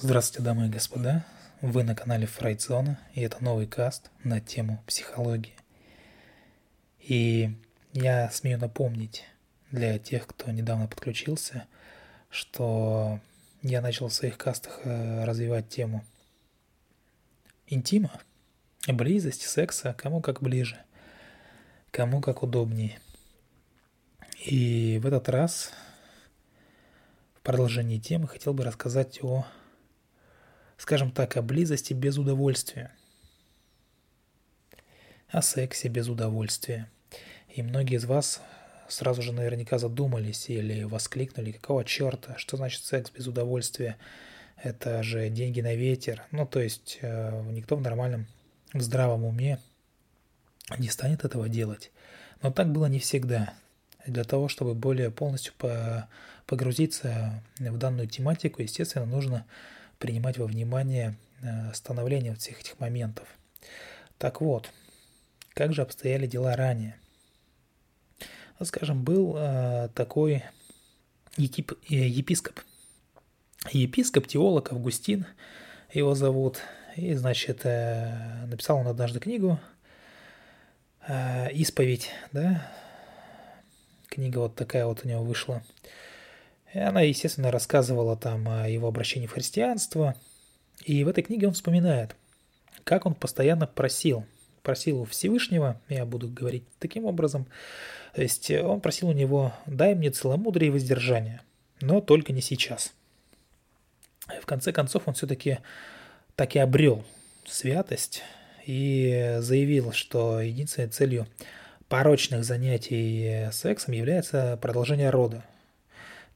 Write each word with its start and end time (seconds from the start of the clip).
Здравствуйте, 0.00 0.42
дамы 0.42 0.66
и 0.66 0.70
господа. 0.70 1.24
Вы 1.60 1.84
на 1.84 1.94
канале 1.94 2.26
Фрайдзона, 2.26 2.98
и 3.14 3.20
это 3.20 3.44
новый 3.44 3.66
каст 3.68 4.10
на 4.24 4.40
тему 4.40 4.82
психологии. 4.86 5.54
И 6.98 7.54
я 7.92 8.28
смею 8.30 8.58
напомнить 8.58 9.24
для 9.70 9.98
тех, 10.00 10.26
кто 10.26 10.50
недавно 10.50 10.88
подключился, 10.88 11.66
что 12.30 13.20
я 13.60 13.80
начал 13.80 14.08
в 14.08 14.12
своих 14.12 14.38
кастах 14.38 14.80
э, 14.82 15.24
развивать 15.24 15.68
тему 15.68 16.04
интима, 17.68 18.20
близости, 18.88 19.44
секса, 19.44 19.94
кому 19.96 20.20
как 20.20 20.42
ближе, 20.42 20.82
кому 21.92 22.20
как 22.20 22.42
удобнее. 22.42 22.98
И 24.44 24.98
в 25.00 25.06
этот 25.06 25.28
раз 25.28 25.70
в 27.34 27.40
продолжении 27.42 27.98
темы 27.98 28.26
хотел 28.26 28.52
бы 28.52 28.64
рассказать 28.64 29.22
о 29.22 29.46
скажем 30.82 31.12
так, 31.12 31.36
о 31.36 31.42
близости 31.42 31.92
без 31.92 32.18
удовольствия, 32.18 32.90
о 35.28 35.40
сексе 35.40 35.86
без 35.86 36.08
удовольствия. 36.08 36.90
И 37.54 37.62
многие 37.62 37.98
из 37.98 38.04
вас 38.04 38.40
сразу 38.88 39.22
же 39.22 39.30
наверняка 39.32 39.78
задумались 39.78 40.50
или 40.50 40.82
воскликнули, 40.82 41.52
какого 41.52 41.84
черта, 41.84 42.36
что 42.36 42.56
значит 42.56 42.82
секс 42.82 43.12
без 43.12 43.28
удовольствия? 43.28 43.96
Это 44.60 45.04
же 45.04 45.28
деньги 45.28 45.60
на 45.60 45.76
ветер. 45.76 46.24
Ну, 46.32 46.46
то 46.46 46.58
есть 46.58 46.98
э, 47.00 47.42
никто 47.52 47.76
в 47.76 47.80
нормальном, 47.80 48.26
в 48.72 48.80
здравом 48.80 49.24
уме 49.24 49.60
не 50.78 50.88
станет 50.88 51.24
этого 51.24 51.48
делать. 51.48 51.92
Но 52.42 52.50
так 52.50 52.72
было 52.72 52.86
не 52.86 52.98
всегда. 52.98 53.54
Для 54.04 54.24
того, 54.24 54.48
чтобы 54.48 54.74
более 54.74 55.12
полностью 55.12 55.52
погрузиться 56.46 57.40
в 57.60 57.78
данную 57.78 58.08
тематику, 58.08 58.62
естественно, 58.62 59.06
нужно 59.06 59.46
принимать 60.02 60.36
во 60.36 60.46
внимание 60.46 61.16
э, 61.42 61.72
становление 61.74 62.34
всех 62.34 62.60
этих 62.60 62.80
моментов. 62.80 63.28
Так 64.18 64.40
вот, 64.40 64.68
как 65.50 65.72
же 65.72 65.82
обстояли 65.82 66.26
дела 66.26 66.56
ранее? 66.56 66.96
Ну, 68.58 68.66
скажем, 68.66 69.04
был 69.04 69.36
э, 69.36 69.90
такой 69.94 70.42
епип, 71.36 71.74
э, 71.88 71.94
епископ. 71.94 72.58
Епископ, 73.70 74.26
теолог 74.26 74.72
Августин 74.72 75.24
его 75.92 76.16
зовут. 76.16 76.58
И, 76.96 77.14
значит, 77.14 77.62
написал 77.64 78.78
он 78.78 78.88
однажды 78.88 79.20
книгу 79.20 79.58
«Исповедь», 81.08 82.10
да? 82.32 82.70
Книга 84.08 84.38
вот 84.38 84.56
такая 84.56 84.84
вот 84.84 85.04
у 85.04 85.08
него 85.08 85.22
вышла. 85.22 85.62
И 86.74 86.78
она, 86.78 87.02
естественно, 87.02 87.50
рассказывала 87.50 88.16
там 88.16 88.48
о 88.48 88.68
его 88.68 88.88
обращении 88.88 89.26
в 89.26 89.32
христианство. 89.32 90.14
И 90.84 91.04
в 91.04 91.08
этой 91.08 91.22
книге 91.22 91.48
он 91.48 91.54
вспоминает, 91.54 92.16
как 92.84 93.06
он 93.06 93.14
постоянно 93.14 93.66
просил, 93.66 94.24
просил 94.62 95.02
у 95.02 95.04
Всевышнего, 95.04 95.80
я 95.88 96.04
буду 96.06 96.28
говорить 96.28 96.64
таким 96.78 97.04
образом, 97.04 97.46
то 98.14 98.22
есть 98.22 98.50
он 98.50 98.80
просил 98.80 99.08
у 99.08 99.12
него, 99.12 99.52
дай 99.66 99.94
мне 99.94 100.10
целомудрие 100.10 100.68
и 100.68 100.72
воздержание, 100.72 101.40
но 101.80 102.00
только 102.00 102.32
не 102.32 102.40
сейчас. 102.40 102.92
И 104.36 104.40
в 104.40 104.46
конце 104.46 104.72
концов 104.72 105.04
он 105.06 105.14
все-таки 105.14 105.58
так 106.36 106.56
и 106.56 106.58
обрел 106.58 107.04
святость 107.44 108.22
и 108.64 109.36
заявил, 109.40 109.92
что 109.92 110.40
единственной 110.40 110.88
целью 110.88 111.26
порочных 111.88 112.44
занятий 112.44 113.48
сексом 113.52 113.94
является 113.94 114.58
продолжение 114.60 115.10
рода, 115.10 115.44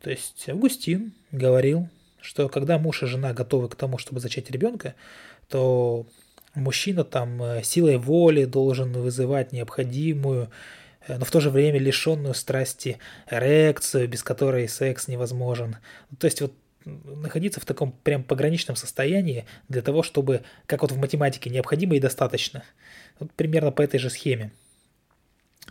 то 0.01 0.11
есть 0.11 0.49
Августин 0.49 1.13
говорил, 1.33 1.89
что 2.21 2.49
когда 2.49 2.79
муж 2.79 3.03
и 3.03 3.07
жена 3.07 3.33
готовы 3.33 3.69
к 3.69 3.77
тому, 3.77 3.99
чтобы 3.99 4.21
зачать 4.21 4.51
ребенка, 4.51 4.95
то 5.49 6.07
мужчина 6.55 7.05
там 7.05 7.43
э, 7.43 7.63
силой 7.63 7.99
воли 7.99 8.45
должен 8.45 8.93
вызывать 8.93 9.53
необходимую, 9.53 10.51
э, 11.07 11.19
но 11.19 11.25
в 11.25 11.31
то 11.31 11.41
же 11.41 11.51
время 11.51 11.79
лишенную 11.79 12.35
страсти 12.35 12.99
эрекцию, 13.31 14.09
без 14.09 14.23
которой 14.23 14.69
секс 14.69 15.09
невозможен. 15.09 15.77
То 16.19 16.27
есть 16.27 16.41
вот 16.41 16.53
находиться 16.85 17.61
в 17.61 17.65
таком 17.65 17.93
прям 17.93 18.23
пограничном 18.23 18.77
состоянии 18.77 19.45
для 19.69 19.83
того, 19.83 20.03
чтобы, 20.03 20.43
как 20.67 20.83
вот 20.83 20.93
в 20.93 20.99
математике, 20.99 21.51
необходимо 21.51 21.97
и 21.97 22.01
достаточно. 22.01 22.65
Вот 23.19 23.33
примерно 23.33 23.73
по 23.73 23.83
этой 23.83 23.99
же 23.99 24.11
схеме. 24.11 24.53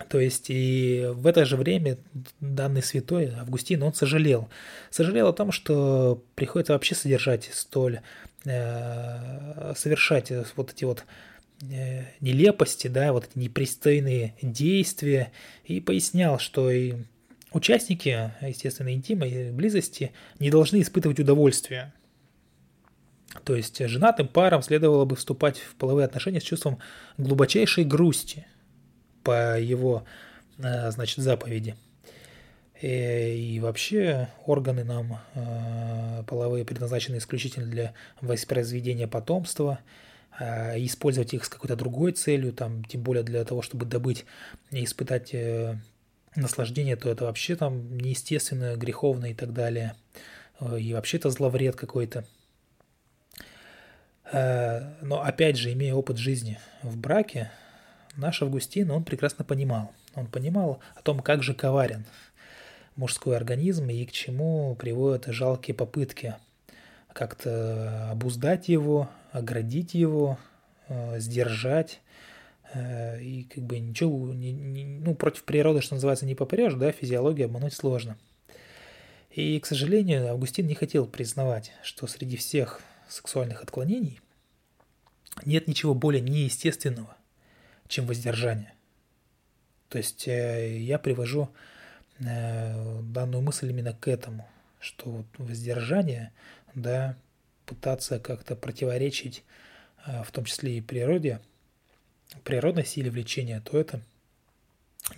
То 0.08 0.20
есть 0.20 0.46
и 0.48 1.06
в 1.10 1.26
это 1.26 1.46
же 1.46 1.56
время 1.56 1.96
данный 2.40 2.82
святой 2.82 3.32
Августин, 3.40 3.82
он 3.82 3.94
сожалел. 3.94 4.50
Сожалел 4.90 5.28
о 5.28 5.32
том, 5.32 5.52
что 5.52 6.22
приходится 6.34 6.74
вообще 6.74 6.94
содержать 6.94 7.48
столь, 7.52 8.00
э, 8.44 9.72
совершать 9.74 10.30
вот 10.54 10.72
эти 10.72 10.84
вот 10.84 11.04
э, 11.62 12.04
нелепости, 12.20 12.88
да, 12.88 13.12
вот 13.12 13.28
эти 13.30 13.38
непристойные 13.38 14.34
действия, 14.42 15.32
и 15.64 15.80
пояснял, 15.80 16.38
что 16.38 16.70
и 16.70 16.94
участники, 17.52 18.32
естественно, 18.42 18.92
интима 18.92 19.26
и 19.26 19.50
близости 19.50 20.12
не 20.38 20.50
должны 20.50 20.82
испытывать 20.82 21.20
удовольствие. 21.20 21.94
То 23.44 23.54
есть 23.54 23.78
женатым 23.78 24.28
парам 24.28 24.62
следовало 24.62 25.06
бы 25.06 25.16
вступать 25.16 25.58
в 25.58 25.74
половые 25.76 26.04
отношения 26.04 26.40
с 26.40 26.44
чувством 26.44 26.80
глубочайшей 27.16 27.84
грусти– 27.84 28.46
по 29.26 29.58
его, 29.58 30.04
э, 30.58 30.90
значит, 30.92 31.18
заповеди. 31.18 31.74
И, 32.80 33.56
и 33.56 33.60
вообще 33.60 34.28
органы 34.44 34.84
нам 34.84 35.18
э, 35.34 36.22
половые 36.28 36.64
предназначены 36.64 37.16
исключительно 37.16 37.66
для 37.66 37.92
воспроизведения 38.20 39.08
потомства, 39.08 39.80
э, 40.38 40.78
использовать 40.84 41.34
их 41.34 41.44
с 41.44 41.48
какой-то 41.48 41.74
другой 41.74 42.12
целью, 42.12 42.52
там, 42.52 42.84
тем 42.84 43.02
более 43.02 43.24
для 43.24 43.44
того, 43.44 43.62
чтобы 43.62 43.84
добыть 43.84 44.24
и 44.70 44.84
испытать 44.84 45.34
э, 45.34 45.76
наслаждение, 46.36 46.94
то 46.94 47.10
это 47.10 47.24
вообще 47.24 47.56
там 47.56 47.98
неестественно, 47.98 48.76
греховно 48.76 49.26
и 49.26 49.34
так 49.34 49.52
далее. 49.52 49.96
Э, 50.60 50.78
и 50.78 50.94
вообще 50.94 51.16
это 51.16 51.30
зловред 51.30 51.74
какой-то. 51.74 52.24
Э, 54.30 54.82
но 55.02 55.20
опять 55.20 55.56
же, 55.56 55.72
имея 55.72 55.94
опыт 55.94 56.16
жизни 56.16 56.60
в 56.84 56.96
браке, 56.96 57.50
наш 58.16 58.42
Августин, 58.42 58.90
он 58.90 59.04
прекрасно 59.04 59.44
понимал. 59.44 59.92
Он 60.14 60.26
понимал 60.26 60.80
о 60.94 61.02
том, 61.02 61.20
как 61.20 61.42
же 61.42 61.54
коварен 61.54 62.04
мужской 62.96 63.36
организм 63.36 63.88
и 63.90 64.04
к 64.06 64.12
чему 64.12 64.74
приводят 64.74 65.26
жалкие 65.26 65.74
попытки 65.74 66.34
как-то 67.12 68.10
обуздать 68.10 68.68
его, 68.68 69.08
оградить 69.32 69.94
его, 69.94 70.38
э, 70.88 71.18
сдержать. 71.18 72.00
Э, 72.74 73.20
и 73.22 73.44
как 73.44 73.64
бы 73.64 73.78
ничего, 73.78 74.32
не, 74.34 74.52
не, 74.52 74.84
ну, 74.84 75.14
против 75.14 75.44
природы, 75.44 75.80
что 75.80 75.94
называется, 75.94 76.26
не 76.26 76.34
попрешь, 76.34 76.74
да, 76.74 76.92
физиологию 76.92 77.46
обмануть 77.46 77.74
сложно. 77.74 78.18
И, 79.30 79.60
к 79.60 79.66
сожалению, 79.66 80.30
Августин 80.30 80.66
не 80.66 80.74
хотел 80.74 81.06
признавать, 81.06 81.72
что 81.82 82.06
среди 82.06 82.36
всех 82.36 82.80
сексуальных 83.08 83.62
отклонений 83.62 84.20
нет 85.44 85.68
ничего 85.68 85.94
более 85.94 86.22
неестественного, 86.22 87.16
чем 87.88 88.06
воздержание. 88.06 88.72
То 89.88 89.98
есть 89.98 90.26
э, 90.26 90.78
я 90.78 90.98
привожу 90.98 91.48
э, 92.18 93.00
данную 93.02 93.42
мысль 93.42 93.70
именно 93.70 93.92
к 93.92 94.08
этому, 94.08 94.48
что 94.80 95.10
вот 95.10 95.26
воздержание, 95.38 96.32
да, 96.74 97.16
пытаться 97.66 98.18
как-то 98.18 98.56
противоречить, 98.56 99.44
э, 100.06 100.22
в 100.24 100.32
том 100.32 100.44
числе 100.44 100.78
и 100.78 100.80
природе, 100.80 101.40
природной 102.44 102.84
силе 102.84 103.10
влечения, 103.10 103.60
то 103.60 103.78
это 103.78 104.00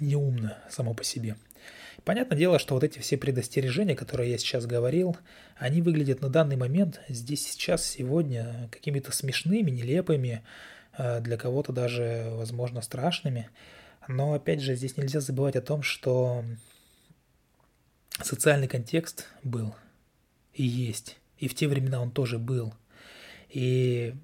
неумно 0.00 0.58
само 0.68 0.94
по 0.94 1.04
себе. 1.04 1.36
Понятное 2.04 2.38
дело, 2.38 2.58
что 2.58 2.74
вот 2.74 2.84
эти 2.84 3.00
все 3.00 3.16
предостережения, 3.16 3.96
которые 3.96 4.30
я 4.30 4.38
сейчас 4.38 4.66
говорил, 4.66 5.16
они 5.56 5.82
выглядят 5.82 6.20
на 6.20 6.28
данный 6.28 6.56
момент, 6.56 7.00
здесь, 7.08 7.46
сейчас, 7.46 7.84
сегодня, 7.84 8.68
какими-то 8.70 9.12
смешными, 9.12 9.70
нелепыми, 9.70 10.42
для 10.98 11.36
кого-то 11.36 11.72
даже, 11.72 12.28
возможно, 12.32 12.82
страшными. 12.82 13.48
Но, 14.08 14.32
опять 14.32 14.60
же, 14.60 14.74
здесь 14.74 14.96
нельзя 14.96 15.20
забывать 15.20 15.56
о 15.56 15.62
том, 15.62 15.82
что 15.82 16.44
социальный 18.22 18.68
контекст 18.68 19.26
был 19.42 19.74
и 20.54 20.64
есть. 20.64 21.18
И 21.38 21.46
в 21.48 21.54
те 21.54 21.68
времена 21.68 22.00
он 22.00 22.10
тоже 22.10 22.38
был. 22.38 22.74
И 23.48 24.14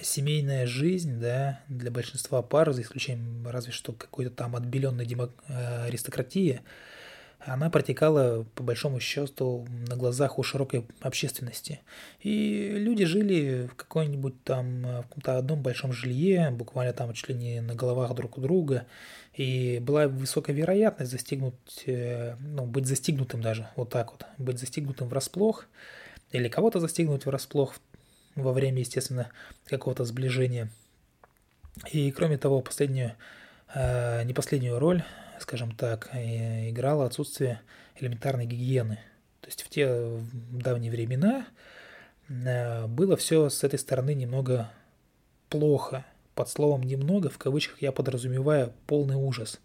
семейная 0.00 0.66
жизнь, 0.66 1.20
да, 1.20 1.60
для 1.68 1.90
большинства 1.90 2.42
пар, 2.42 2.72
за 2.72 2.82
исключением 2.82 3.46
разве 3.48 3.72
что 3.72 3.92
какой-то 3.92 4.30
там 4.30 4.56
отбеленной 4.56 5.06
демок... 5.06 5.32
Э, 5.48 5.84
аристократии, 5.84 6.62
она 7.46 7.70
протекала, 7.70 8.46
по 8.54 8.62
большому 8.62 9.00
счету, 9.00 9.66
на 9.88 9.96
глазах 9.96 10.38
у 10.38 10.42
широкой 10.42 10.86
общественности. 11.00 11.80
И 12.20 12.74
люди 12.78 13.04
жили 13.04 13.68
в 13.70 13.74
какой-нибудь 13.74 14.42
там, 14.44 14.82
в 14.82 15.02
каком-то 15.02 15.38
одном 15.38 15.62
большом 15.62 15.92
жилье, 15.92 16.50
буквально 16.50 16.92
там 16.92 17.12
чуть 17.12 17.28
ли 17.28 17.34
не 17.34 17.60
на 17.60 17.74
головах 17.74 18.14
друг 18.14 18.38
у 18.38 18.40
друга. 18.40 18.86
И 19.34 19.78
была 19.82 20.08
высокая 20.08 20.54
вероятность 20.54 21.10
застигнуть, 21.10 21.84
э, 21.86 22.36
ну, 22.40 22.66
быть 22.66 22.86
застигнутым 22.86 23.42
даже, 23.42 23.68
вот 23.76 23.90
так 23.90 24.12
вот, 24.12 24.24
быть 24.38 24.58
застигнутым 24.58 25.08
врасплох. 25.08 25.66
или 26.32 26.48
кого-то 26.48 26.80
застигнуть 26.80 27.26
врасплох 27.26 27.76
во 28.34 28.52
время, 28.52 28.80
естественно, 28.80 29.28
какого-то 29.66 30.04
сближения. 30.04 30.68
И 31.92 32.10
кроме 32.10 32.38
того, 32.38 32.60
последнюю, 32.60 33.12
э, 33.74 34.24
не 34.24 34.32
последнюю 34.32 34.78
роль, 34.78 35.04
скажем 35.40 35.72
так, 35.72 36.10
играло 36.14 37.06
отсутствие 37.06 37.60
элементарной 37.96 38.46
гигиены. 38.46 38.98
То 39.40 39.48
есть 39.48 39.62
в 39.62 39.68
те 39.68 40.20
давние 40.52 40.90
времена 40.90 41.46
э, 42.28 42.86
было 42.86 43.16
все 43.16 43.50
с 43.50 43.62
этой 43.62 43.78
стороны 43.78 44.14
немного 44.14 44.70
плохо. 45.50 46.06
Под 46.34 46.48
словом 46.48 46.82
«немного» 46.82 47.28
в 47.28 47.38
кавычках 47.38 47.82
я 47.82 47.92
подразумеваю 47.92 48.72
полный 48.86 49.16
ужас. 49.16 49.60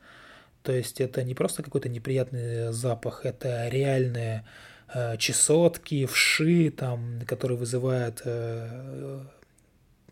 То 0.62 0.74
есть 0.74 1.00
это 1.00 1.24
не 1.24 1.34
просто 1.34 1.64
какой-то 1.64 1.88
неприятный 1.90 2.74
запах, 2.74 3.26
это 3.26 3.70
реальные 3.70 4.46
э, 4.94 5.18
чесотки, 5.18 6.06
вши, 6.06 6.70
там, 6.70 7.22
которые 7.26 7.58
вызывают 7.58 8.22
э, 8.26 9.22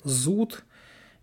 зуд 0.04 0.64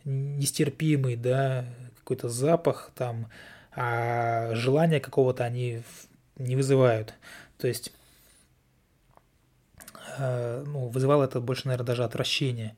нестерпимый, 0.04 1.16
да, 1.16 1.64
какой-то 2.00 2.28
запах 2.28 2.90
там, 2.94 3.30
а 3.76 4.54
желания 4.54 5.00
какого-то 5.00 5.44
они 5.44 5.82
не 6.36 6.56
вызывают. 6.56 7.14
То 7.58 7.68
есть 7.68 7.92
э, 10.18 10.64
ну, 10.66 10.88
вызывало 10.88 11.24
это 11.24 11.40
больше, 11.40 11.66
наверное, 11.66 11.86
даже 11.86 12.04
отвращение. 12.04 12.76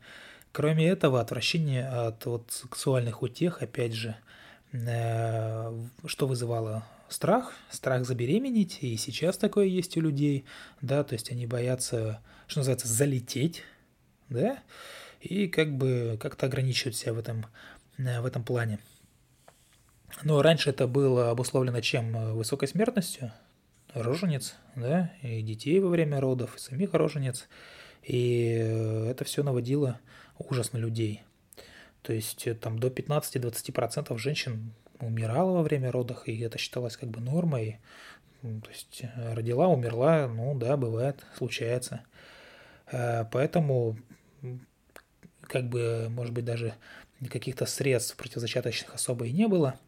Кроме 0.53 0.89
этого, 0.89 1.21
отвращение 1.21 1.87
от 1.87 2.25
вот, 2.25 2.51
сексуальных 2.51 3.23
утех, 3.23 3.63
опять 3.63 3.93
же, 3.93 4.17
э, 4.73 5.87
что 6.07 6.27
вызывало 6.27 6.85
страх, 7.09 7.53
страх 7.71 8.05
забеременеть, 8.05 8.79
и 8.81 8.97
сейчас 8.97 9.37
такое 9.39 9.67
есть 9.67 9.97
у 9.97 10.01
людей, 10.01 10.45
да, 10.81 11.05
то 11.05 11.13
есть 11.13 11.31
они 11.31 11.47
боятся, 11.47 12.21
что 12.47 12.61
называется, 12.61 12.89
залететь, 12.89 13.63
да, 14.29 14.59
и 15.21 15.49
как 15.49 15.77
бы 15.77 16.19
как-то 16.21 16.47
ограничивают 16.47 16.97
себя 16.97 17.13
в 17.13 17.19
этом, 17.19 17.47
э, 17.99 18.21
в 18.21 18.27
этом 18.27 18.43
плане. 18.43 18.79
Но 20.23 20.43
раньше 20.43 20.71
это 20.71 20.87
было 20.87 21.31
обусловлено 21.31 21.81
чем? 21.81 22.35
Высокой 22.35 22.69
смертностью, 22.69 23.33
роженец, 23.93 24.57
да, 24.75 25.13
и 25.23 25.43
детей 25.43 25.79
во 25.81 25.89
время 25.89 26.21
родов, 26.21 26.57
и 26.57 26.59
самих 26.59 26.95
роженец, 26.95 27.49
и 28.03 28.49
это 29.11 29.25
все 29.25 29.43
наводило 29.43 30.01
ужас 30.39 30.73
на 30.73 30.79
людей. 30.79 31.23
То 32.03 32.13
есть 32.13 32.47
э, 32.47 32.55
там 32.55 32.79
до 32.79 32.87
15-20% 32.87 34.17
женщин 34.19 34.73
умирало 35.01 35.57
во 35.57 35.63
время 35.63 35.91
родов, 35.91 36.23
и 36.27 36.39
это 36.41 36.57
считалось 36.57 36.97
как 36.97 37.11
бы 37.11 37.21
нормой. 37.21 37.81
То 38.43 38.71
есть 38.71 39.01
э, 39.03 39.35
родила, 39.35 39.67
умерла, 39.67 40.29
ну 40.29 40.57
да, 40.57 40.77
бывает, 40.77 41.27
случается. 41.37 42.03
Э, 42.93 43.25
поэтому 43.33 43.97
как 45.43 45.69
бы, 45.69 46.07
может 46.11 46.33
быть, 46.33 46.45
даже 46.45 46.75
каких-то 47.29 47.67
средств 47.67 48.17
противозачаточных 48.17 48.95
особо 48.95 49.27
и 49.27 49.33
не 49.33 49.49
было. 49.49 49.79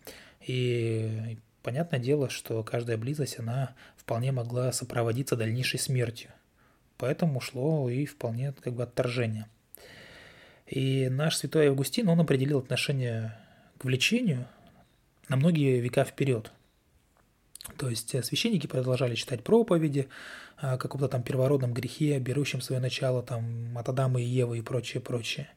И 0.46 1.38
понятное 1.62 2.00
дело, 2.00 2.30
что 2.30 2.62
каждая 2.62 2.96
близость, 2.96 3.38
она 3.38 3.74
вполне 3.96 4.32
могла 4.32 4.72
сопроводиться 4.72 5.36
дальнейшей 5.36 5.78
смертью. 5.78 6.30
Поэтому 6.96 7.40
шло 7.40 7.88
и 7.90 8.06
вполне 8.06 8.52
как 8.52 8.74
бы 8.74 8.82
отторжение– 8.82 9.46
и 10.68 11.08
наш 11.08 11.36
святой 11.36 11.68
Августин, 11.68 12.08
он 12.08 12.20
определил 12.20 12.58
отношение 12.58 13.36
к 13.78 13.84
влечению 13.84 14.46
на 15.28 15.36
многие 15.36 15.80
века 15.80 16.04
вперед. 16.04 16.52
То 17.78 17.88
есть 17.88 18.14
э, 18.14 18.22
священники 18.22 18.66
продолжали 18.66 19.14
читать 19.14 19.42
проповеди 19.42 20.08
о 20.56 20.76
каком-то 20.76 21.08
там 21.08 21.22
первородном 21.22 21.72
грехе, 21.72 22.18
берущем 22.18 22.60
свое 22.60 22.80
начало 22.80 23.22
там 23.22 23.76
от 23.78 23.88
Адама 23.88 24.20
и 24.20 24.24
Евы 24.24 24.58
и 24.58 24.62
прочее, 24.62 25.00
прочее. 25.00 25.48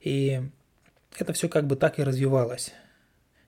И 0.00 0.42
это 1.18 1.32
все 1.32 1.48
как 1.48 1.66
бы 1.66 1.76
так 1.76 1.98
и 1.98 2.02
развивалось. 2.02 2.72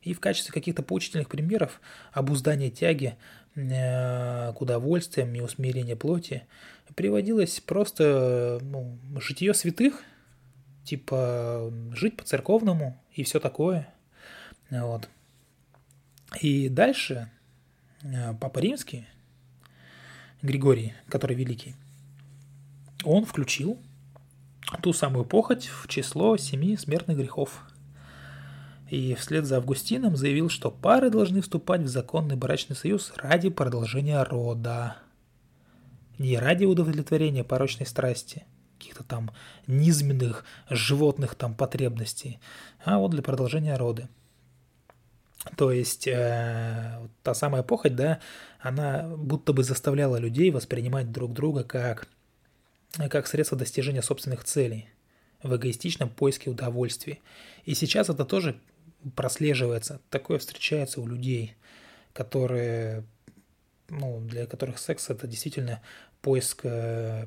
И 0.03 0.15
в 0.15 0.21
качестве 0.21 0.53
каких-то 0.53 0.83
поучительных 0.83 1.29
примеров 1.29 1.81
обуздания 2.13 2.71
тяги 2.71 3.17
э, 3.55 4.53
к 4.53 4.61
удовольствиям 4.61 5.35
и 5.35 5.41
усмирения 5.41 5.97
плоти 5.97 6.45
приводилось 6.97 7.61
просто 7.61 8.59
ну, 8.63 8.99
житие 9.21 9.55
святых– 9.55 10.03
типа 10.85 11.73
жить 11.93 12.17
по-церковному 12.17 13.01
и 13.13 13.23
все 13.25 13.41
такое. 13.41 13.89
Вот. 14.71 15.09
И 16.41 16.69
дальше 16.69 17.31
э, 18.03 18.35
Папа 18.41 18.59
Римский, 18.59 19.07
Григорий, 20.41 20.95
который 21.09 21.37
великий, 21.37 21.75
он 23.05 23.25
включил 23.27 23.79
ту 24.81 24.93
самую 24.93 25.25
похоть 25.25 25.67
в 25.67 25.89
число 25.89 26.37
семи 26.37 26.77
смертных 26.77 27.19
грехов. 27.19 27.63
И 28.89 29.15
вслед 29.15 29.47
за 29.47 29.57
Августином 29.57 30.17
заявил, 30.17 30.51
что 30.51 30.71
пары 30.71 31.09
должны 31.09 31.41
вступать 31.41 31.81
в 31.81 31.89
законный 31.89 32.37
брачный 32.37 32.77
союз 32.77 33.13
ради 33.17 33.49
продолжения 33.49 34.23
рода. 34.23 34.97
Не 36.19 36.39
ради 36.39 36.67
удовлетворения 36.67 37.43
порочной 37.43 37.87
страсти, 37.87 38.45
каких-то 38.79 39.03
там 39.03 39.31
низменных 39.67 40.45
животных 40.69 41.35
там 41.37 41.55
потребностей, 41.55 42.39
а 42.85 42.99
вот 42.99 43.13
для 43.13 43.23
продолжения 43.23 43.77
рода. 43.77 44.09
То 45.57 45.73
есть 45.73 46.07
э, 46.07 47.09
та 47.23 47.35
самая 47.35 47.63
похоть, 47.63 47.97
да, 47.97 48.21
она 48.61 49.09
будто 49.17 49.53
бы 49.53 49.65
заставляла 49.65 50.17
людей 50.17 50.51
воспринимать 50.51 51.11
друг 51.11 51.33
друга 51.33 51.65
как, 51.65 52.07
как 53.11 53.27
средство 53.27 53.57
достижения 53.57 54.03
собственных 54.03 54.45
целей 54.45 54.89
в 55.43 55.55
эгоистичном 55.57 56.11
поиске 56.11 56.51
удовольствия. 56.51 57.19
И 57.65 57.75
сейчас 57.75 58.09
это 58.09 58.25
тоже 58.25 58.61
прослеживается, 59.17 60.01
такое 60.11 60.39
встречается 60.39 61.01
у 61.01 61.07
людей, 61.07 61.57
которые, 62.13 63.05
ну, 63.89 64.21
для 64.21 64.47
которых 64.47 64.79
секс 64.79 65.11
это 65.11 65.27
действительно 65.27 65.83
поиск 66.21 66.61
э, 66.65 67.27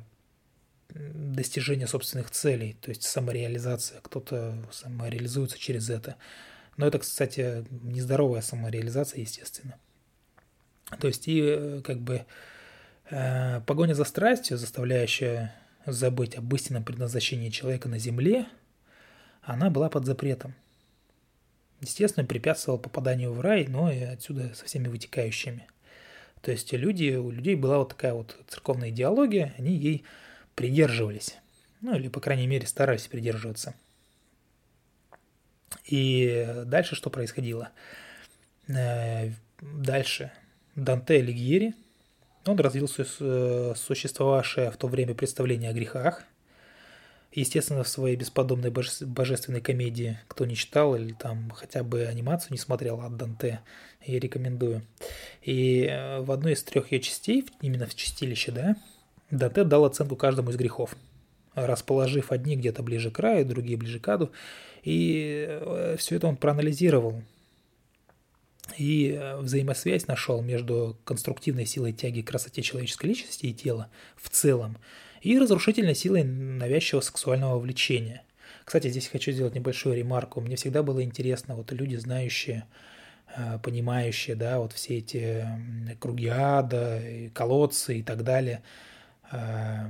достижение 0.88 1.86
собственных 1.86 2.30
целей, 2.30 2.76
то 2.80 2.88
есть 2.88 3.02
самореализация. 3.02 4.00
Кто-то 4.00 4.56
самореализуется 4.72 5.58
через 5.58 5.90
это. 5.90 6.16
Но 6.76 6.86
это, 6.86 6.98
кстати, 6.98 7.64
нездоровая 7.70 8.42
самореализация, 8.42 9.20
естественно. 9.20 9.76
То 11.00 11.08
есть 11.08 11.26
и 11.28 11.40
э, 11.40 11.82
как 11.84 11.98
бы 11.98 12.24
э, 13.10 13.60
погоня 13.66 13.94
за 13.94 14.04
страстью, 14.04 14.56
заставляющая 14.56 15.54
забыть 15.86 16.36
об 16.36 16.52
истинном 16.54 16.84
предназначении 16.84 17.50
человека 17.50 17.88
на 17.88 17.98
земле, 17.98 18.46
она 19.42 19.70
была 19.70 19.88
под 19.88 20.04
запретом. 20.04 20.54
Естественно, 21.80 22.26
препятствовала 22.26 22.78
попаданию 22.78 23.32
в 23.32 23.40
рай, 23.40 23.66
но 23.68 23.90
и 23.90 24.00
отсюда 24.00 24.54
со 24.54 24.64
всеми 24.64 24.88
вытекающими. 24.88 25.66
То 26.42 26.50
есть 26.50 26.72
люди, 26.72 27.14
у 27.14 27.30
людей 27.30 27.54
была 27.54 27.78
вот 27.78 27.90
такая 27.90 28.14
вот 28.14 28.36
церковная 28.48 28.90
идеология, 28.90 29.54
они 29.58 29.74
ей 29.74 30.04
придерживались. 30.54 31.36
Ну, 31.80 31.94
или, 31.96 32.08
по 32.08 32.20
крайней 32.20 32.46
мере, 32.46 32.66
старались 32.66 33.06
придерживаться. 33.06 33.74
И 35.84 36.62
дальше 36.64 36.94
что 36.96 37.10
происходило? 37.10 37.70
Э, 38.68 39.30
дальше 39.60 40.32
Данте 40.74 41.16
Алигьери, 41.16 41.74
он 42.46 42.58
развил 42.58 42.88
существовавшее 42.88 44.70
в 44.70 44.76
то 44.76 44.86
время 44.86 45.14
представление 45.14 45.70
о 45.70 45.72
грехах. 45.72 46.24
Естественно, 47.32 47.82
в 47.82 47.88
своей 47.88 48.16
бесподобной 48.16 48.70
божественной 48.70 49.60
комедии, 49.60 50.18
кто 50.26 50.46
не 50.46 50.56
читал 50.56 50.96
или 50.96 51.12
там 51.12 51.50
хотя 51.50 51.82
бы 51.82 52.06
анимацию 52.06 52.52
не 52.52 52.58
смотрел 52.58 53.00
от 53.02 53.16
Данте, 53.16 53.60
я 54.06 54.18
рекомендую. 54.18 54.82
И 55.42 55.86
э, 55.90 56.20
в 56.20 56.32
одной 56.32 56.54
из 56.54 56.62
трех 56.62 56.92
ее 56.92 57.00
частей, 57.00 57.44
именно 57.60 57.86
в 57.86 57.94
чистилище, 57.94 58.52
да, 58.52 58.76
Данте 59.30 59.64
дал 59.64 59.84
оценку 59.84 60.16
каждому 60.16 60.50
из 60.50 60.56
грехов, 60.56 60.96
расположив 61.54 62.32
одни 62.32 62.56
где-то 62.56 62.82
ближе 62.82 63.10
к 63.10 63.16
краю, 63.16 63.44
другие 63.44 63.76
ближе 63.76 63.98
к 63.98 64.08
аду, 64.08 64.30
и 64.82 65.46
э, 65.46 65.96
все 65.98 66.16
это 66.16 66.28
он 66.28 66.36
проанализировал. 66.36 67.22
И 68.76 69.12
э, 69.12 69.36
взаимосвязь 69.38 70.06
нашел 70.06 70.42
между 70.42 70.96
конструктивной 71.04 71.66
силой 71.66 71.92
тяги 71.92 72.22
к 72.22 72.28
красоте 72.28 72.62
человеческой 72.62 73.06
личности 73.06 73.46
и 73.46 73.54
тела 73.54 73.88
в 74.16 74.28
целом 74.28 74.76
и 75.22 75.38
разрушительной 75.38 75.94
силой 75.94 76.24
навязчивого 76.24 77.02
сексуального 77.02 77.58
влечения. 77.58 78.22
Кстати, 78.64 78.88
здесь 78.88 79.08
хочу 79.08 79.32
сделать 79.32 79.54
небольшую 79.54 79.96
ремарку. 79.96 80.40
Мне 80.40 80.56
всегда 80.56 80.82
было 80.82 81.02
интересно, 81.02 81.54
вот 81.54 81.72
люди, 81.72 81.96
знающие, 81.96 82.64
э, 83.36 83.58
понимающие, 83.62 84.36
да, 84.36 84.58
вот 84.58 84.72
все 84.72 84.98
эти 84.98 85.46
круги 86.00 86.28
ада, 86.28 87.02
колодцы 87.32 87.98
и 87.98 88.02
так 88.02 88.24
далее– 88.24 88.62
Э, 89.30 89.88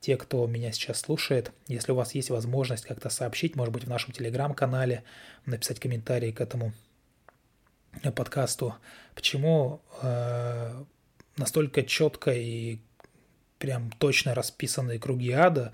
те, 0.00 0.16
кто 0.18 0.46
меня 0.46 0.70
сейчас 0.70 1.00
слушает, 1.00 1.52
если 1.66 1.92
у 1.92 1.94
вас 1.94 2.14
есть 2.14 2.28
возможность 2.28 2.84
как-то 2.84 3.08
сообщить, 3.08 3.56
может 3.56 3.72
быть, 3.72 3.84
в 3.84 3.88
нашем 3.88 4.12
телеграм-канале, 4.12 5.02
написать 5.46 5.80
комментарий 5.80 6.30
к 6.30 6.42
этому 6.42 6.74
подкасту, 8.14 8.74
почему 9.14 9.80
э, 10.02 10.84
настолько 11.36 11.82
четко 11.82 12.32
и 12.32 12.78
прям 13.58 13.90
точно 13.92 14.34
расписанные 14.34 14.98
круги 14.98 15.30
ада 15.30 15.72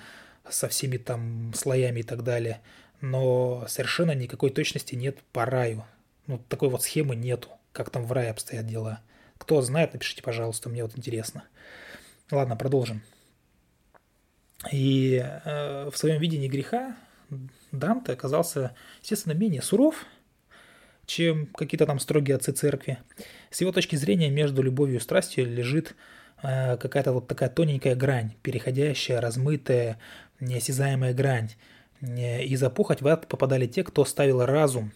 со 0.48 0.68
всеми 0.68 0.96
там 0.96 1.52
слоями 1.54 2.00
и 2.00 2.04
так 2.04 2.22
далее, 2.22 2.60
но 3.00 3.64
совершенно 3.68 4.12
никакой 4.12 4.50
точности 4.50 4.94
нет 4.94 5.18
по 5.32 5.44
раю. 5.44 5.84
Ну, 6.26 6.38
такой 6.48 6.68
вот 6.68 6.82
схемы 6.82 7.16
нету, 7.16 7.48
как 7.72 7.90
там 7.90 8.04
в 8.04 8.12
рае 8.12 8.30
обстоят 8.30 8.66
дела. 8.66 9.00
Кто 9.38 9.62
знает, 9.62 9.94
напишите, 9.94 10.22
пожалуйста, 10.22 10.68
мне 10.68 10.82
вот 10.82 10.96
интересно. 10.96 11.44
Ладно, 12.30 12.56
продолжим. 12.56 13.02
И 14.70 15.20
э, 15.24 15.90
в 15.90 15.96
своем 15.96 16.20
видении 16.20 16.48
греха 16.48 16.94
Данте 17.72 18.12
оказался, 18.12 18.76
естественно, 19.00 19.32
менее 19.32 19.62
суров, 19.62 20.04
чем 21.10 21.46
какие-то 21.46 21.86
там 21.86 21.98
строгие 21.98 22.36
отцы 22.36 22.52
церкви. 22.52 22.98
С 23.50 23.60
его 23.60 23.72
точки 23.72 23.96
зрения 23.96 24.30
между 24.30 24.62
любовью 24.62 24.98
и 24.98 25.00
страстью 25.00 25.44
лежит 25.44 25.96
э, 26.42 26.76
какая-то 26.76 27.12
вот 27.12 27.26
такая 27.26 27.48
тоненькая 27.48 27.96
грань, 27.96 28.34
переходящая, 28.42 29.20
размытая, 29.20 29.98
неосязаемая 30.38 31.12
грань. 31.12 31.50
Э, 32.00 32.44
и 32.44 32.54
за 32.54 32.70
похоть 32.70 33.02
в 33.02 33.08
ад 33.08 33.26
попадали 33.26 33.66
те, 33.66 33.82
кто 33.82 34.04
ставил 34.04 34.46
разум 34.46 34.92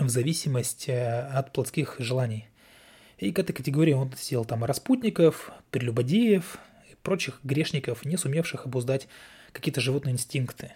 в 0.00 0.08
зависимость 0.08 0.88
э, 0.88 1.28
от 1.28 1.52
плотских 1.52 1.94
желаний. 2.00 2.48
И 3.18 3.30
к 3.30 3.38
этой 3.38 3.52
категории 3.52 3.92
он 3.92 4.12
сел 4.16 4.44
там 4.44 4.64
распутников, 4.64 5.52
прелюбодеев 5.70 6.58
и 6.90 6.96
прочих 7.04 7.38
грешников, 7.44 8.04
не 8.04 8.16
сумевших 8.16 8.66
обуздать 8.66 9.06
какие-то 9.52 9.80
животные 9.80 10.14
инстинкты. 10.14 10.72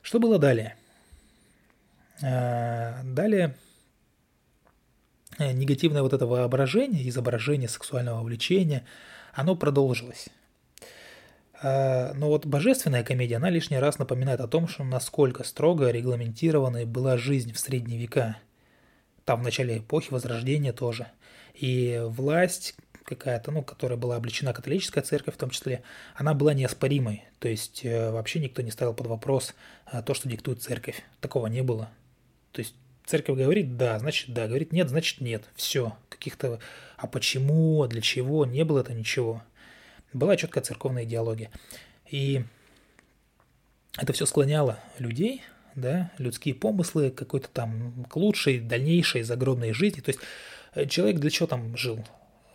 Что 0.00 0.18
было 0.18 0.38
далее? 0.38 0.76
Э, 2.22 3.02
далее 3.02 3.56
э, 5.38 5.52
негативное 5.52 6.02
вот 6.02 6.12
это 6.12 6.26
воображение, 6.26 7.08
изображение 7.08 7.68
сексуального 7.68 8.22
влечения, 8.22 8.84
оно 9.32 9.56
продолжилось. 9.56 10.28
Э, 11.62 12.12
но 12.14 12.28
вот 12.28 12.46
божественная 12.46 13.04
комедия, 13.04 13.36
она 13.36 13.48
лишний 13.48 13.78
раз 13.78 13.98
напоминает 13.98 14.40
о 14.40 14.48
том, 14.48 14.68
что 14.68 14.84
насколько 14.84 15.44
строго 15.44 15.90
регламентированной 15.90 16.84
была 16.84 17.16
жизнь 17.16 17.52
в 17.52 17.58
средние 17.58 17.98
века. 17.98 18.36
Там 19.24 19.40
в 19.40 19.44
начале 19.44 19.78
эпохи 19.78 20.12
Возрождения 20.12 20.72
тоже. 20.72 21.06
И 21.54 22.02
власть 22.04 22.74
какая-то, 23.04 23.50
ну, 23.50 23.62
которая 23.62 23.98
была 23.98 24.16
обличена 24.16 24.52
католическая 24.52 25.02
церковь 25.02 25.34
в 25.34 25.38
том 25.38 25.50
числе, 25.50 25.82
она 26.14 26.34
была 26.34 26.54
неоспоримой. 26.54 27.24
То 27.38 27.48
есть 27.48 27.84
вообще 27.84 28.40
никто 28.40 28.62
не 28.62 28.70
ставил 28.70 28.94
под 28.94 29.08
вопрос 29.08 29.54
то, 30.06 30.14
что 30.14 30.28
диктует 30.28 30.62
церковь. 30.62 31.02
Такого 31.20 31.48
не 31.48 31.62
было. 31.62 31.90
То 32.52 32.60
есть 32.60 32.74
церковь 33.04 33.38
говорит 33.38 33.76
да, 33.76 33.98
значит 33.98 34.32
да, 34.32 34.46
говорит 34.46 34.72
нет, 34.72 34.88
значит 34.88 35.20
нет. 35.20 35.44
Все. 35.54 35.96
Каких-то 36.08 36.60
а 36.96 37.06
почему, 37.06 37.86
для 37.86 38.02
чего, 38.02 38.44
не 38.44 38.64
было 38.64 38.80
это 38.80 38.92
ничего. 38.92 39.42
Была 40.12 40.36
четкая 40.36 40.62
церковная 40.62 41.04
идеология. 41.04 41.50
И 42.10 42.42
это 43.96 44.12
все 44.12 44.26
склоняло 44.26 44.78
людей, 44.98 45.42
да, 45.74 46.12
людские 46.18 46.54
помыслы 46.54 47.10
какой-то 47.10 47.48
там 47.48 48.04
к 48.10 48.16
лучшей, 48.16 48.60
дальнейшей 48.60 49.22
загробной 49.22 49.72
жизни. 49.72 50.00
То 50.00 50.10
есть 50.10 50.20
э, 50.74 50.86
человек 50.86 51.20
для 51.20 51.30
чего 51.30 51.46
там 51.46 51.76
жил? 51.76 52.04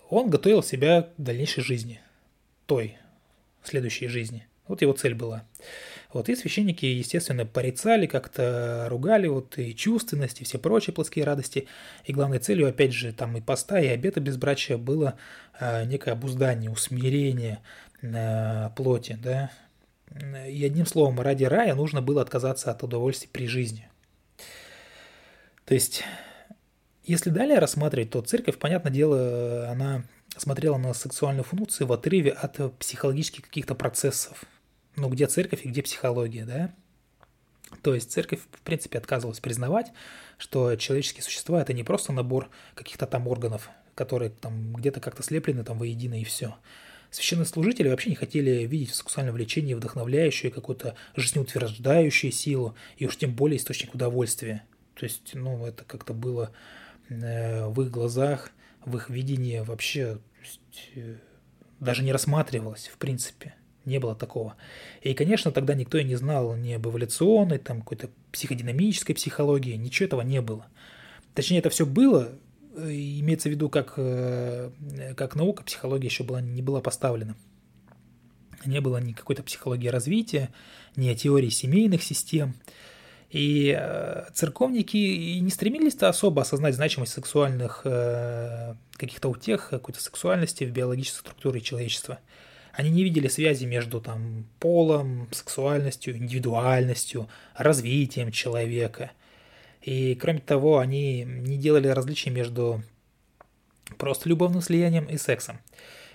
Он 0.10 0.30
готовил 0.30 0.62
себя 0.62 1.04
к 1.04 1.14
дальнейшей 1.18 1.64
жизни, 1.64 2.02
той, 2.68 2.98
следующей 3.64 4.08
жизни. 4.08 4.48
Вот 4.68 4.82
его 4.82 4.94
цель 4.94 5.16
была. 5.16 5.44
Вот, 6.16 6.30
и 6.30 6.36
священники, 6.38 6.86
естественно, 6.86 7.46
порицали, 7.46 8.06
как-то 8.06 8.88
ругали 8.90 9.28
вот 9.28 9.58
и 9.58 9.76
чувственность, 9.76 10.40
и 10.40 10.46
все 10.46 10.58
прочие 10.58 10.94
плотские 10.94 11.26
радости. 11.26 11.68
И 12.06 12.14
главной 12.14 12.40
целью, 12.40 12.70
опять 12.70 12.94
же, 12.94 13.12
там 13.12 13.36
и 13.36 13.42
поста, 13.42 13.82
и 13.82 13.88
обета 13.88 14.22
безбрачия 14.22 14.78
было 14.78 15.16
э, 15.60 15.84
некое 15.84 16.12
обуздание, 16.12 16.72
усмирение 16.72 17.60
э, 18.02 18.70
плоти, 18.78 19.20
да. 19.22 19.52
И 20.48 20.64
одним 20.64 20.86
словом, 20.86 21.20
ради 21.20 21.44
рая 21.44 21.76
нужно 21.76 22.02
было 22.02 22.22
отказаться 22.22 22.72
от 22.72 22.82
удовольствий 22.82 23.28
при 23.30 23.46
жизни. 23.46 23.90
То 25.66 25.74
есть, 25.74 26.02
если 27.04 27.30
далее 27.30 27.60
рассматривать, 27.60 28.12
то 28.12 28.22
церковь, 28.22 28.58
понятное 28.58 28.94
дело, 28.94 29.68
она 29.70 30.06
смотрела 30.38 30.78
на 30.78 30.94
сексуальную 30.94 31.44
функцию 31.44 31.88
в 31.88 31.92
отрыве 31.92 32.32
от 32.32 32.80
психологических 32.80 33.44
каких-то 33.44 33.76
процессов– 33.76 34.46
ну, 34.96 35.10
где 35.10 35.28
церковь 35.28 35.66
и 35.66 35.70
где 35.70 35.82
психология, 35.84 36.46
да? 36.46 36.74
То 37.82 37.94
есть 37.94 38.12
церковь, 38.12 38.40
в 38.52 38.62
принципе, 38.62 38.98
отказывалась 38.98 39.40
признавать, 39.40 39.92
что 40.38 40.76
человеческие 40.76 41.24
существа– 41.24 41.62
это 41.64 41.74
не 41.74 41.84
просто 41.84 42.14
набор 42.14 42.50
каких-то 42.74 43.06
там 43.08 43.28
органов, 43.28 43.70
которые 43.96 44.30
там 44.30 44.74
где-то 44.74 45.00
как-то 45.00 45.24
слеплены 45.24 45.64
там 45.64 45.80
воедино 45.80 46.20
и 46.20 46.24
все. 46.24 46.56
Священные 47.12 47.46
служители 47.46 47.90
вообще 47.90 48.10
не 48.10 48.16
хотели 48.16 48.66
видеть 48.66 48.92
в 48.92 48.96
сексуальном 48.96 49.36
влечении 49.36 49.74
вдохновляющую, 49.74 50.52
какую-то 50.52 50.96
жизнеутверждающую 51.16 52.32
силу, 52.32 52.76
и 52.98 53.06
уж 53.06 53.18
тем 53.18 53.34
более 53.34 53.58
источник 53.58 53.94
удовольствия. 53.94 54.64
То 54.96 55.06
есть, 55.06 55.32
ну, 55.34 55.66
это 55.66 55.84
как-то 55.86 56.14
было 56.14 56.52
э, 57.10 57.68
в 57.68 57.82
их 57.82 57.92
глазах, 57.92 58.52
в 58.86 58.96
их 58.98 59.10
видении 59.10 59.60
вообще 59.60 60.20
есть, 60.42 60.92
э, 60.96 61.16
даже 61.80 62.04
не 62.04 62.12
рассматривалось, 62.12 62.88
в 62.88 62.98
принципе 62.98 63.56
не 63.86 64.00
было 64.00 64.16
такого. 64.16 64.56
И, 65.02 65.14
конечно, 65.14 65.52
тогда 65.52 65.74
никто 65.74 65.98
и 65.98 66.04
не 66.04 66.16
знал 66.16 66.56
ни 66.56 66.74
об 66.74 66.88
эволюционной, 66.88 67.60
там, 67.60 67.82
какой-то 67.82 68.10
психодинамической 68.32 69.16
психологии, 69.16 69.76
ничего 69.76 70.08
этого 70.08 70.22
не 70.22 70.42
было. 70.42 70.66
Точнее, 71.34 71.60
это 71.60 71.70
все 71.70 71.86
было, 71.86 72.30
э, 72.76 72.90
имеется 72.90 73.50
в 73.50 73.52
виду, 73.52 73.70
как, 73.70 73.94
э, 73.98 74.72
как 75.16 75.36
наука, 75.36 75.64
психология 75.64 76.08
еще 76.08 76.24
была, 76.24 76.42
не 76.42 76.62
была 76.62 76.82
поставлена. 76.82 77.36
Не 78.66 78.82
было 78.82 78.98
ни 78.98 79.14
какой-то 79.14 79.44
психологии 79.44 79.88
развития, 79.88 80.50
ни 80.96 81.14
теории 81.14 81.50
семейных 81.50 82.02
систем. 82.04 82.56
И 83.30 83.76
э, 83.78 84.26
церковники 84.34 84.98
и 84.98 85.40
не 85.40 85.52
стремились-то 85.52 86.10
особо 86.10 86.42
осознать 86.42 86.76
значимость 86.76 87.14
сексуальных 87.14 87.84
каких-то 88.98 89.30
утех, 89.30 89.70
какой-то 89.70 90.02
сексуальности 90.02 90.64
в 90.64 90.72
биологической 90.72 91.20
структуре 91.20 91.62
человечества– 91.62 92.20
они 92.76 92.90
не 92.90 93.04
видели 93.04 93.28
связи 93.28 93.66
между 93.66 94.02
там, 94.02 94.46
полом, 94.60 95.28
сексуальностью, 95.32 96.18
индивидуальностью, 96.18 97.30
развитием 97.56 98.32
человека. 98.32 99.12
И 99.82 100.16
кроме 100.16 100.40
того, 100.40 100.80
они 100.80 101.24
не 101.24 101.58
делали 101.58 101.88
различий 101.88 102.32
между 102.32 102.84
просто 103.98 104.28
любовным 104.28 104.62
слиянием 104.62 105.06
и 105.06 105.18
сексом. 105.18 105.60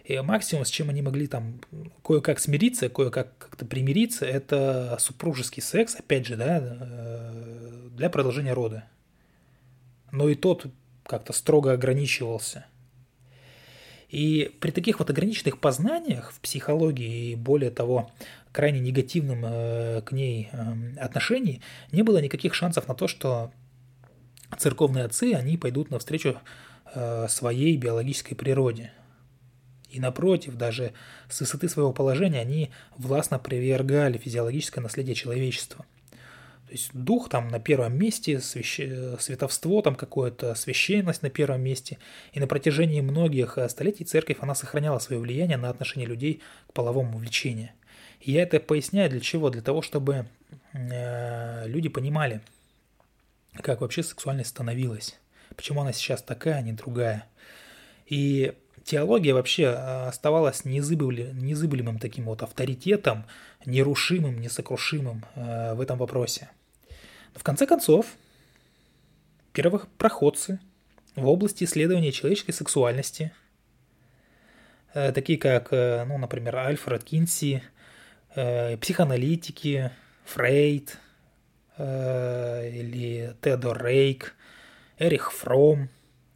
И 0.04 0.18
максимум, 0.20 0.64
с 0.64 0.70
чем 0.70 0.90
они 0.90 1.02
могли 1.02 1.28
там 1.28 1.60
кое-как 2.04 2.40
смириться, 2.40 2.88
кое-как 2.88 3.38
как-то 3.38 3.64
примириться, 3.64 4.26
это 4.26 4.96
супружеский 4.98 5.62
секс, 5.62 5.94
опять 5.94 6.26
же, 6.26 6.36
да, 6.36 6.58
э, 6.60 7.88
для 7.96 8.10
продолжения 8.10 8.52
рода. 8.52 8.84
Но 10.10 10.28
и 10.28 10.34
тот 10.34 10.66
как-то 11.04 11.32
строго 11.32 11.72
ограничивался. 11.72 12.66
И 14.10 14.56
при 14.60 14.72
таких 14.72 14.98
вот 14.98 15.08
ограниченных 15.08 15.58
познаниях 15.58 16.32
в 16.32 16.40
психологии 16.40 17.30
и 17.30 17.34
более 17.36 17.70
того, 17.70 18.10
крайне 18.50 18.80
негативном 18.80 19.44
э, 19.44 20.02
к 20.02 20.10
ней 20.10 20.48
э, 20.50 20.96
отношении, 20.98 21.60
не 21.92 22.02
было 22.02 22.18
никаких 22.18 22.54
шансов 22.54 22.88
на 22.88 22.94
то, 22.94 23.06
что 23.06 23.52
церковные 24.58 25.04
отцы, 25.04 25.34
они 25.34 25.56
пойдут 25.56 25.90
навстречу 25.90 26.40
э, 26.92 27.28
своей 27.28 27.76
биологической 27.76 28.34
природе. 28.34 28.92
И 29.90 30.00
напротив, 30.00 30.56
даже 30.56 30.92
с 31.28 31.40
высоты 31.40 31.68
своего 31.68 31.92
положения 31.92 32.40
они 32.40 32.70
властно 32.96 33.38
привергали 33.38 34.18
физиологическое 34.18 34.82
наследие 34.82 35.14
человечества– 35.14 35.86
то 36.70 36.74
есть 36.74 36.90
дух 36.92 37.28
там 37.28 37.48
на 37.48 37.58
первом 37.58 37.98
месте, 37.98 38.38
свяще... 38.38 39.16
световство 39.18 39.82
там 39.82 39.96
какое-то, 39.96 40.54
священность 40.54 41.20
на 41.20 41.28
первом 41.28 41.62
месте. 41.62 41.98
И 42.32 42.38
на 42.38 42.46
протяжении 42.46 43.00
многих 43.00 43.58
э, 43.58 43.68
столетий 43.68 44.04
церковь, 44.04 44.36
она 44.38 44.54
сохраняла 44.54 45.00
свое 45.00 45.20
влияние 45.20 45.56
на 45.56 45.68
отношение 45.68 46.06
людей 46.06 46.42
к 46.68 46.72
половому 46.72 47.18
влечению. 47.18 47.70
И 48.20 48.30
я 48.30 48.44
это 48.44 48.60
поясняю 48.60 49.10
для 49.10 49.18
чего? 49.18 49.50
Для 49.50 49.62
того, 49.62 49.82
чтобы 49.82 50.26
э, 50.72 51.66
люди 51.66 51.88
понимали, 51.88 52.40
как 53.56 53.80
вообще 53.80 54.04
сексуальность 54.04 54.50
становилась. 54.50 55.18
Почему 55.56 55.80
она 55.80 55.92
сейчас 55.92 56.22
такая, 56.22 56.54
а 56.54 56.62
не 56.62 56.72
другая. 56.72 57.26
И 58.06 58.52
теология 58.84 59.34
вообще 59.34 59.64
э, 59.64 60.06
оставалась 60.06 60.64
незыблемым, 60.64 61.36
незыблемым 61.38 61.98
таким 61.98 62.26
вот 62.26 62.44
авторитетом, 62.44 63.24
нерушимым, 63.66 64.40
несокрушимым 64.40 65.24
э, 65.34 65.74
в 65.74 65.80
этом 65.80 65.98
вопросе. 65.98 66.48
В 67.34 67.42
конце 67.42 67.66
концов, 67.66 68.06
первых 69.52 69.88
проходцы 69.88 70.60
в 71.16 71.26
области 71.26 71.64
исследования 71.64 72.12
человеческой 72.12 72.52
сексуальности, 72.52 73.32
э, 74.94 75.12
такие 75.12 75.38
как, 75.38 75.72
э, 75.72 76.04
ну, 76.04 76.18
например, 76.18 76.56
Альфред 76.56 77.04
Кинси, 77.04 77.62
э, 78.34 78.76
психоаналитики, 78.76 79.90
Фрейд 80.24 80.98
или 81.78 83.34
Теодор 83.40 83.82
Рейк, 83.82 84.34
Эрих 84.98 85.32
Фром, 85.32 85.88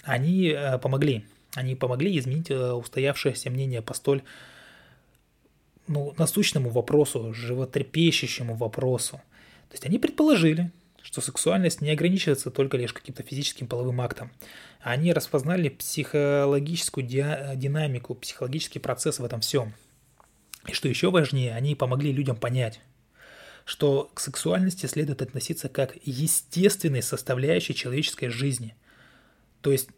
они 0.03 0.57
помогли 0.81 1.27
Они 1.55 1.77
помогли 1.77 2.19
изменить 2.19 2.51
устоявшееся 2.51 3.51
мнение 3.51 3.83
по 3.83 3.93
столь 3.93 4.23
ну, 5.87 6.15
насущному 6.17 6.71
вопросу, 6.71 7.35
животрепещущему 7.35 8.55
вопросу. 8.55 9.19
То 9.69 9.75
есть 9.75 9.85
они 9.85 9.99
предположили, 9.99 10.73
что 11.05 11.21
сексуальность 11.21 11.83
не 11.83 11.91
ограничивается 11.91 12.51
только 12.51 12.79
лишь 12.79 12.95
каким-то 12.95 13.23
физическим 13.23 13.67
половым 13.67 14.01
актом. 14.01 14.33
Они 14.81 15.13
распознали 15.13 15.69
психологическую 15.69 17.07
ди- 17.07 17.57
динамику, 17.57 18.15
психологический 18.15 18.79
процесс 18.79 19.19
в 19.19 19.25
этом 19.25 19.41
всем. 19.43 19.75
И 20.67 20.73
что 20.73 20.89
еще 20.89 21.11
важнее, 21.11 21.55
они 21.55 21.75
помогли 21.75 22.11
людям 22.11 22.37
понять, 22.37 22.81
что 23.67 24.11
к 24.15 24.21
сексуальности 24.21 24.87
следует 24.87 25.21
относиться 25.21 25.69
как 25.69 25.95
естественной 26.05 27.03
составляющей 27.03 27.75
человеческой 27.75 28.29
жизни. 28.29 28.75
То 29.61 29.73
есть 29.73 29.91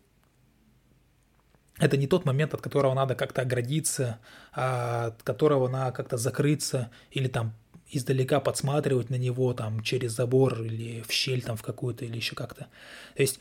это 1.78 1.96
не 1.96 2.08
тот 2.08 2.24
момент, 2.24 2.52
от 2.52 2.62
которого 2.62 2.94
надо 2.94 3.14
как-то 3.14 3.42
оградиться, 3.42 4.18
а 4.52 5.06
от 5.06 5.22
которого 5.22 5.68
надо 5.68 5.92
как-то 5.92 6.16
закрыться 6.16 6.90
или 7.12 7.28
там 7.28 7.54
издалека 7.90 8.40
подсматривать 8.40 9.10
на 9.10 9.16
него 9.16 9.52
там 9.54 9.82
через 9.82 10.12
забор 10.12 10.62
или 10.62 11.02
в 11.02 11.12
щель 11.12 11.42
там 11.42 11.56
в 11.56 11.62
какую-то 11.62 12.04
или 12.04 12.16
еще 12.16 12.34
как-то. 12.34 12.66
То 13.14 13.22
есть 13.22 13.40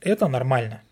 это 0.00 0.28
нормально. 0.28 0.82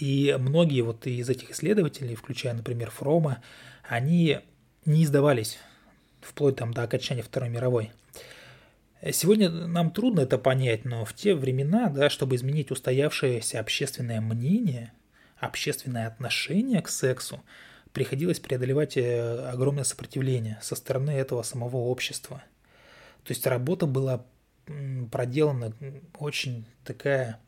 И 0.00 0.36
многие 0.38 0.82
вот 0.82 1.06
из 1.06 1.28
этих 1.28 1.50
исследователей, 1.50 2.14
включая, 2.14 2.54
например, 2.54 2.90
Фрома, 2.90 3.42
они 3.88 4.40
не 4.84 5.04
издавались 5.04 5.58
вплоть 6.20 6.56
там 6.56 6.72
до 6.72 6.82
окончания 6.82 7.22
Второй 7.22 7.48
мировой. 7.48 7.90
Сегодня 9.12 9.48
нам 9.48 9.90
трудно 9.90 10.20
это 10.20 10.36
понять, 10.36 10.84
но 10.84 11.04
в 11.04 11.14
те 11.14 11.34
времена, 11.34 11.88
да, 11.88 12.10
чтобы 12.10 12.36
изменить 12.36 12.70
устоявшееся 12.70 13.58
общественное 13.58 14.20
мнение, 14.20 14.92
общественное 15.38 16.06
отношение 16.06 16.82
к 16.82 16.88
сексу, 16.88 17.42
приходилось 17.92 18.40
преодолевать 18.40 18.96
э, 18.96 19.48
огромное 19.48 19.84
сопротивление 19.84 20.58
со 20.62 20.74
стороны 20.74 21.10
этого 21.10 21.42
самого 21.42 21.76
общества. 21.76 22.42
То 23.24 23.32
есть 23.32 23.46
работа 23.46 23.86
была 23.86 24.24
проделана 25.10 25.72
очень 26.18 26.64
такая 26.84 27.40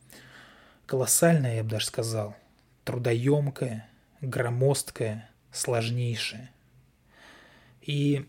колоссальная, 0.85 1.55
я 1.55 1.63
бы 1.63 1.69
даже 1.69 1.85
сказал, 1.85 2.35
трудоемкая, 2.83 3.89
громоздкая, 4.21 5.29
сложнейшая. 5.51 6.51
И 7.81 8.25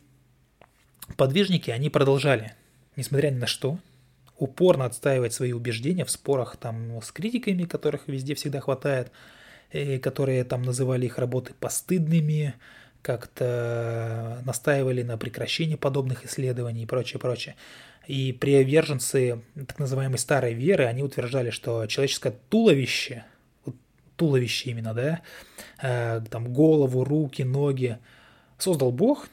подвижники, 1.17 1.71
они 1.71 1.91
продолжали– 1.91 2.55
несмотря 2.97 3.31
ни 3.31 3.39
на 3.39 3.47
что, 3.47 3.79
упорно 4.39 4.85
отстаивать 4.85 5.33
свои 5.33 5.53
убеждения 5.53 6.05
в 6.05 6.11
спорах 6.11 6.57
там 6.57 7.01
с 7.03 7.13
критиками, 7.13 7.65
которых 7.65 8.09
везде 8.09 8.35
всегда 8.35 8.61
хватает, 8.61 9.11
которые 10.03 10.45
там 10.45 10.63
называли 10.63 11.07
их 11.07 11.19
работы 11.19 11.53
постыдными, 11.59 12.55
как-то 13.03 14.41
настаивали 14.47 15.03
на 15.03 15.19
прекращении 15.19 15.77
подобных 15.77 16.25
исследований 16.25 16.85
и 16.85 16.87
прочее, 16.87 17.21
прочее. 17.21 17.55
И 18.07 18.33
приверженцы 18.33 19.43
так 19.55 19.79
называемой 19.79 20.19
старой 20.19 20.55
веры, 20.55 20.85
они 20.85 21.03
утверждали, 21.03 21.51
что 21.51 21.87
человеческое 21.87 22.35
туловище, 22.49 23.25
туловище 24.17 24.71
именно, 24.71 24.95
да, 24.95 25.21
э, 25.83 26.23
там 26.31 26.53
голову, 26.53 27.05
руки, 27.05 27.43
ноги 27.43 27.99
создал 28.59 28.93
Бог, 28.93 29.29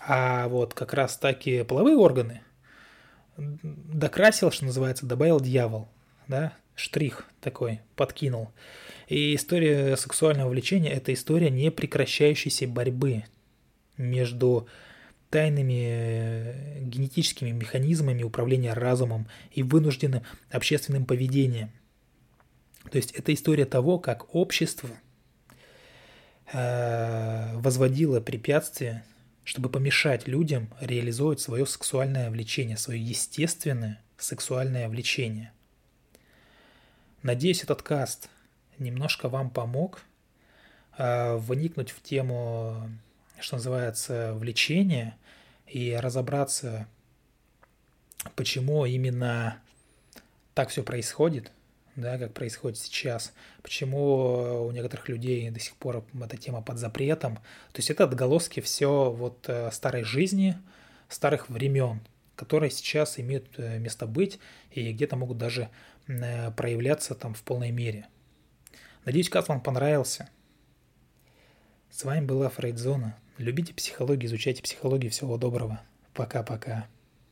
а 0.00 0.48
вот 0.48 0.74
как 0.74 0.94
раз 0.94 1.16
таки 1.16 1.62
половые 1.64 1.96
органы 1.96 2.42
докрасил, 3.36 4.50
что 4.50 4.64
называется, 4.64 5.06
добавил 5.06 5.40
дьявол, 5.40 5.88
да, 6.28 6.52
штрих 6.74 7.26
такой, 7.40 7.80
подкинул. 7.96 8.50
И 9.08 9.34
история 9.34 9.96
сексуального 9.96 10.48
влечения– 10.48 10.90
это 10.92 11.12
история 11.14 11.50
непрекращающейся 11.50 12.66
борьбы 12.66 13.24
между 13.96 14.66
тайными 15.30 15.86
э, 15.88 16.80
генетическими 16.80 17.50
механизмами 17.50 18.22
управления 18.22 18.72
разумом 18.72 19.28
и 19.52 19.62
вынужденным 19.62 20.22
общественным 20.50 21.04
поведением. 21.04 21.70
То 22.90 22.98
есть 22.98 23.12
это 23.12 23.32
история 23.34 23.64
того, 23.64 23.98
как 23.98 24.34
общество 24.34 24.90
э, 26.52 27.56
возводило 27.56 28.20
препятствия 28.20 29.04
чтобы 29.46 29.68
помешать 29.68 30.26
людям 30.26 30.68
реализовывать 30.80 31.38
свое 31.40 31.66
сексуальное 31.66 32.30
влечение, 32.30 32.76
свое 32.76 33.00
естественное 33.00 34.02
сексуальное 34.18 34.88
влечение. 34.88 35.52
Надеюсь, 37.22 37.62
этот 37.62 37.80
каст 37.80 38.28
немножко 38.78 39.28
вам 39.28 39.50
помог 39.50 40.02
э, 40.98 41.36
вникнуть 41.36 41.90
в 41.90 42.02
тему, 42.02 42.88
что 43.40 43.56
называется, 43.56 44.34
влечения 44.34 45.16
и 45.66 45.94
разобраться, 45.94 46.86
почему 48.34 48.86
именно 48.86 49.58
так 50.54 50.70
все 50.70 50.82
происходит, 50.82 51.52
да, 51.96 52.18
как 52.18 52.32
происходит 52.34 52.78
сейчас, 52.78 53.32
почему 53.62 54.66
у 54.66 54.70
некоторых 54.70 55.08
людей 55.08 55.50
до 55.50 55.60
сих 55.60 55.74
пор 55.76 56.04
эта 56.22 56.36
тема 56.36 56.62
под 56.62 56.78
запретом. 56.78 57.36
То 57.72 57.78
есть 57.78 57.90
это 57.90 58.04
отголоски 58.04 58.60
все 58.60 59.10
вот 59.10 59.48
э, 59.48 59.70
старой 59.72 60.02
жизни, 60.02 60.56
старых 61.08 61.48
времен, 61.48 62.00
которые 62.36 62.70
сейчас 62.70 63.18
имеют 63.18 63.46
э, 63.58 63.78
место 63.78 64.06
быть 64.06 64.38
и 64.70 64.92
где-то 64.92 65.16
могут 65.16 65.38
даже 65.38 65.68
проявляться 66.06 67.16
там 67.16 67.34
в 67.34 67.42
полной 67.42 67.72
мере. 67.72 68.06
Надеюсь, 69.06 69.30
каст 69.30 69.48
вам 69.48 69.60
понравился. 69.60 70.28
С 71.90 72.02
вами 72.02 72.26
была 72.26 72.48
Фрейдзона. 72.48 73.16
Любите 73.38 73.72
психологию, 73.72 74.26
изучайте 74.26 74.64
психологию. 74.64 75.12
Всего 75.12 75.38
доброго. 75.38 75.80
Пока-пока. 76.12 76.88